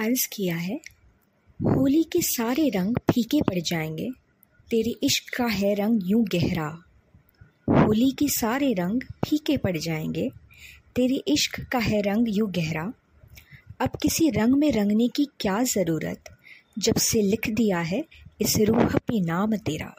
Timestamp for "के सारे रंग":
2.02-2.96, 8.10-9.00